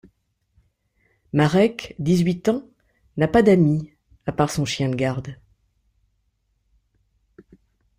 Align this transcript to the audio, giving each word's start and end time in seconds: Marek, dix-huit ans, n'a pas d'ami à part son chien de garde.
Marek, 1.31 1.93
dix-huit 1.99 2.49
ans, 2.49 2.67
n'a 3.17 3.27
pas 3.27 3.43
d'ami 3.43 3.93
à 4.25 4.31
part 4.31 4.49
son 4.49 4.65
chien 4.65 4.89
de 4.89 4.95
garde. 4.95 5.35